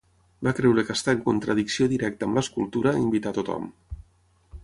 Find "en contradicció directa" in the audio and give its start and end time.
1.17-2.29